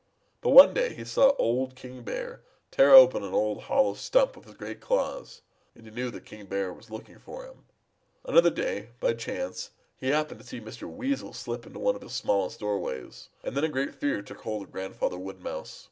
But 0.41 0.49
one 0.49 0.73
day 0.73 0.95
he 0.95 1.05
saw 1.05 1.33
old 1.37 1.75
King 1.75 2.01
Bear 2.01 2.41
tear 2.71 2.89
open 2.95 3.23
an 3.23 3.35
old 3.35 3.65
hollow 3.65 3.93
stump 3.93 4.35
with 4.35 4.45
his 4.45 4.55
great 4.55 4.79
claws, 4.81 5.43
and 5.75 5.85
he 5.85 5.91
knew 5.91 6.09
that 6.09 6.25
King 6.25 6.47
Bear 6.47 6.73
was 6.73 6.89
looking 6.89 7.19
for 7.19 7.43
him. 7.45 7.65
Another 8.25 8.49
day 8.49 8.89
quite 8.99 8.99
by 8.99 9.13
chance 9.13 9.69
he 9.97 10.07
happened 10.09 10.41
to 10.41 10.47
see 10.47 10.59
Mr. 10.59 10.89
Weasel 10.89 11.33
slip 11.33 11.67
into 11.67 11.77
one 11.77 11.95
of 11.95 12.01
his 12.01 12.13
smallest 12.13 12.59
doorways, 12.61 13.29
and 13.43 13.55
then 13.55 13.63
a 13.63 13.69
great 13.69 13.93
fear 13.93 14.23
took 14.23 14.41
hold 14.41 14.63
of 14.63 14.71
Grandfather 14.71 15.19
Wood 15.19 15.39
Mouse. 15.39 15.79